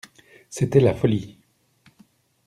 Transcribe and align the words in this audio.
C'était 0.49 0.79
la 0.79 0.95
folie. 0.95 1.37